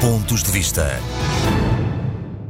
[0.00, 0.98] Pontos de Vista.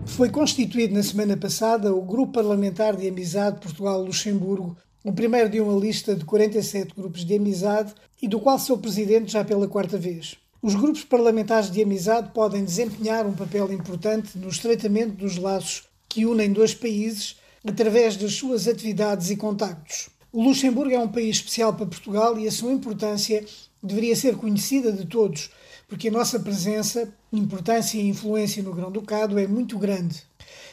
[0.07, 5.77] Foi constituído na semana passada o Grupo Parlamentar de Amizade Portugal-Luxemburgo, o primeiro de uma
[5.77, 10.37] lista de 47 grupos de amizade e do qual sou presidente já pela quarta vez.
[10.63, 16.25] Os grupos parlamentares de amizade podem desempenhar um papel importante no estreitamento dos laços que
[16.25, 17.35] unem dois países
[17.67, 20.09] através das suas atividades e contactos.
[20.33, 23.45] O Luxemburgo é um país especial para Portugal e a sua importância
[23.83, 25.51] deveria ser conhecida de todos,
[25.91, 30.23] porque a nossa presença, importância e influência no Grão-Ducado é muito grande.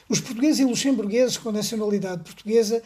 [0.08, 2.84] Os portugueses e luxemburgueses com nacionalidade portuguesa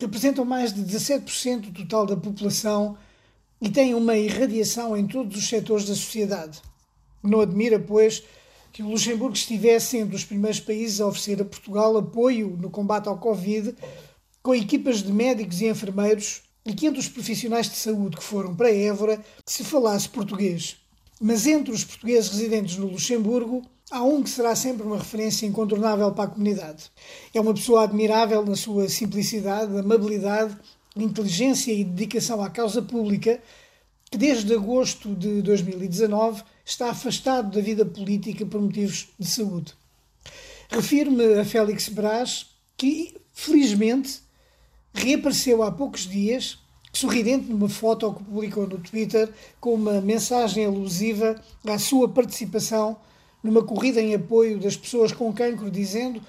[0.00, 2.96] representam mais de 17% do total da população
[3.60, 6.62] e têm uma irradiação em todos os setores da sociedade.
[7.22, 8.22] Não admira, pois,
[8.72, 13.08] que o Luxemburgo estivesse entre os primeiros países a oferecer a Portugal apoio no combate
[13.10, 13.74] ao Covid,
[14.42, 18.56] com equipas de médicos e enfermeiros, e que entre os profissionais de saúde que foram
[18.56, 20.78] para Évora se falasse português.
[21.26, 26.12] Mas entre os portugueses residentes no Luxemburgo, há um que será sempre uma referência incontornável
[26.12, 26.90] para a comunidade.
[27.32, 30.54] É uma pessoa admirável na sua simplicidade, amabilidade,
[30.94, 33.40] inteligência e dedicação à causa pública,
[34.10, 39.72] que desde agosto de 2019 está afastado da vida política por motivos de saúde.
[40.68, 44.20] Refiro-me a Félix Brás, que felizmente
[44.92, 46.58] reapareceu há poucos dias
[46.98, 49.28] sorridente numa foto que publicou no Twitter
[49.60, 52.96] com uma mensagem alusiva à sua participação
[53.42, 56.20] numa corrida em apoio das pessoas com cancro, dizendo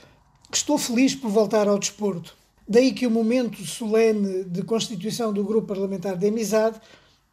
[0.51, 2.35] que estou feliz por voltar ao desporto.
[2.67, 6.81] Daí que o momento solene de constituição do Grupo Parlamentar de Amizade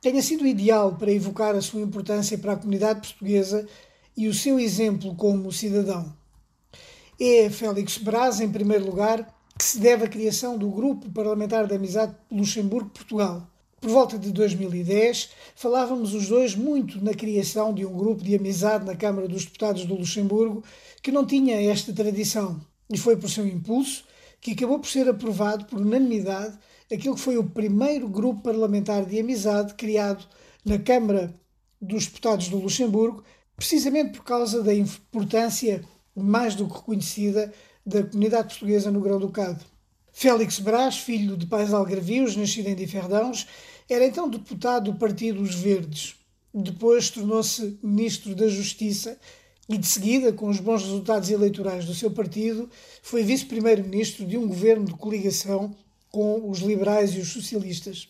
[0.01, 3.67] tenha sido ideal para evocar a sua importância para a comunidade portuguesa
[4.17, 6.13] e o seu exemplo como cidadão.
[7.19, 9.27] É Félix Braz, em primeiro lugar,
[9.63, 13.47] que se deve à criação do Grupo Parlamentar de Amizade Luxemburgo-Portugal.
[13.81, 18.85] Por volta de 2010, falávamos os dois muito na criação de um grupo de amizade
[18.85, 20.65] na Câmara dos Deputados do Luxemburgo
[21.01, 22.61] que não tinha esta tradição.
[22.91, 24.03] E foi por seu impulso
[24.41, 26.59] que acabou por ser aprovado por unanimidade
[26.93, 30.27] aquilo que foi o primeiro grupo parlamentar de amizade criado
[30.65, 31.33] na Câmara
[31.81, 33.23] dos Deputados do Luxemburgo,
[33.55, 35.85] precisamente por causa da importância
[36.17, 37.53] mais do que reconhecida
[37.85, 39.65] da comunidade portuguesa no Grão-Ducado.
[40.13, 43.47] Félix Brás, filho de pais algarvios, nascido em Diferdãos,
[43.89, 46.17] era então deputado do Partido Os Verdes.
[46.55, 49.19] Depois tornou-se ministro da Justiça
[49.69, 52.69] e, de seguida, com os bons resultados eleitorais do seu partido,
[53.03, 55.75] foi vice-primeiro-ministro de um governo de coligação
[56.11, 58.09] com os liberais e os socialistas.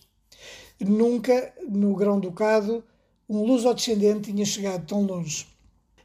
[0.80, 2.82] Nunca, no Grão-Ducado,
[3.28, 5.46] um luso-descendente tinha chegado tão longe.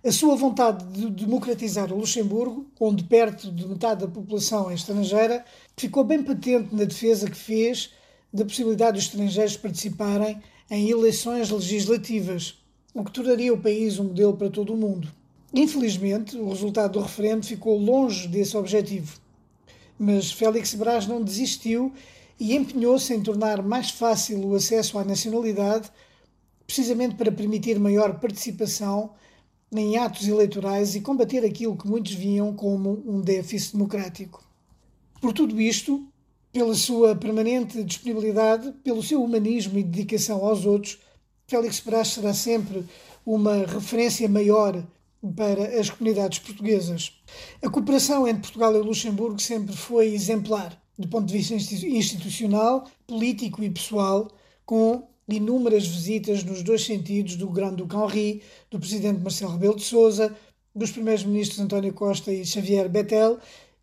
[0.07, 5.43] A sua vontade de democratizar o Luxemburgo, onde perto de metade da população é estrangeira,
[5.75, 7.89] ficou bem patente na defesa que fez
[8.31, 10.41] da possibilidade dos estrangeiros participarem
[10.71, 12.57] em eleições legislativas,
[12.93, 15.11] o que tornaria o país um modelo para todo o mundo.
[15.53, 19.19] Infelizmente, o resultado do referendo ficou longe desse objetivo.
[19.99, 21.91] Mas Félix Brás não desistiu
[22.39, 25.91] e empenhou-se em tornar mais fácil o acesso à nacionalidade,
[26.65, 29.09] precisamente para permitir maior participação
[29.71, 34.43] em atos eleitorais e combater aquilo que muitos viam como um déficit democrático.
[35.21, 36.07] Por tudo isto,
[36.51, 40.99] pela sua permanente disponibilidade, pelo seu humanismo e dedicação aos outros,
[41.47, 42.85] Félix Brás será sempre
[43.25, 44.83] uma referência maior
[45.35, 47.13] para as comunidades portuguesas.
[47.61, 53.63] A cooperação entre Portugal e Luxemburgo sempre foi exemplar, do ponto de vista institucional, político
[53.63, 54.29] e pessoal,
[54.65, 60.35] com inúmeras visitas nos dois sentidos do Grande-Duque Henri, do presidente Marcelo Rebelo de Sousa,
[60.73, 63.39] dos primeiros ministros António Costa e Xavier Bettel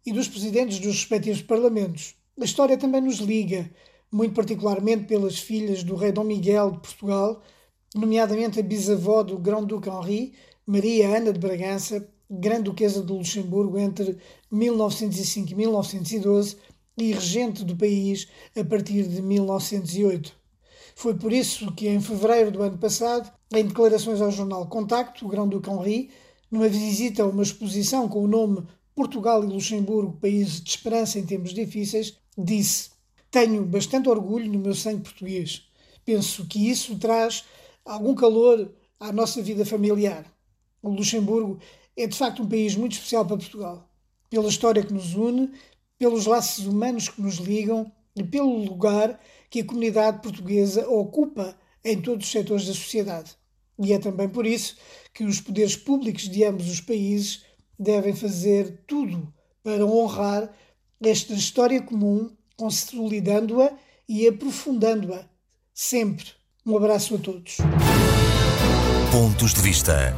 [0.07, 2.15] e dos presidentes dos respectivos parlamentos.
[2.41, 3.71] A história também nos liga,
[4.11, 7.43] muito particularmente pelas filhas do rei Dom Miguel de Portugal,
[7.95, 10.35] nomeadamente a bisavó do Grão-Duque Henri,
[10.67, 14.17] Maria Ana de Bragança, Grande Duquesa do Luxemburgo entre
[14.51, 16.57] 1905 e 1912
[16.97, 20.44] e regente do país a partir de 1908.
[20.95, 25.29] Foi por isso que, em fevereiro do ano passado, em declarações ao jornal Contacto, o
[25.29, 26.11] Grão-Duque Henri,
[26.51, 28.65] numa visita a uma exposição com o nome
[28.95, 32.91] Portugal e Luxemburgo, países de esperança em tempos difíceis, disse:
[33.31, 35.69] Tenho bastante orgulho no meu sangue português.
[36.05, 37.45] Penso que isso traz
[37.85, 38.71] algum calor
[39.01, 40.25] à nossa vida familiar.
[40.81, 41.59] O Luxemburgo
[41.97, 43.89] é de facto um país muito especial para Portugal,
[44.31, 45.51] pela história que nos une,
[45.99, 49.21] pelos laços humanos que nos ligam e pelo lugar
[49.51, 53.37] que a comunidade portuguesa ocupa em todos os setores da sociedade.
[53.79, 54.77] E é também por isso
[55.13, 57.45] que os poderes públicos de ambos os países
[57.79, 59.33] devem fazer tudo
[59.63, 60.53] para honrar
[61.03, 63.73] esta história comum, consolidando-a
[64.09, 65.25] e aprofundando-a
[65.73, 66.27] sempre.
[66.65, 67.59] Um abraço a todos.
[69.11, 70.15] Pontos de vista.